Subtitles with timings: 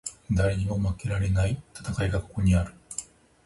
[0.31, 2.73] 誰にも負けられない戦いがここにある